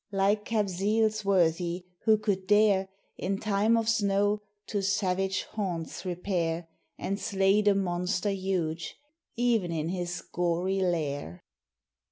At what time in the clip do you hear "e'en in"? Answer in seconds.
9.37-9.89